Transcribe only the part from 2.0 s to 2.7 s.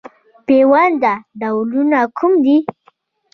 کوم دي؟